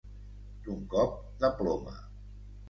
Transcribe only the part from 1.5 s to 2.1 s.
ploma.